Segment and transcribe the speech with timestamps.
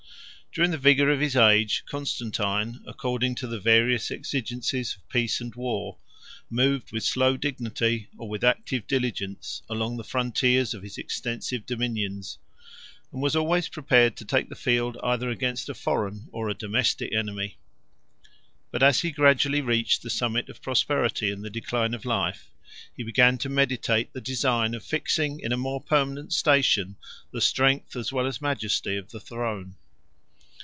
[0.53, 5.55] During the vigor of his age, Constantine, according to the various exigencies of peace and
[5.55, 5.97] war,
[6.49, 12.37] moved with slow dignity, or with active diligence, along the frontiers of his extensive dominions;
[13.13, 17.15] and was always prepared to take the field either against a foreign or a domestic
[17.15, 17.57] enemy.
[18.71, 22.51] But as he gradually reached the summit of prosperity and the decline of life,
[22.93, 26.97] he began to meditate the design of fixing in a more permanent station
[27.31, 29.77] the strength as well as majesty of the throne.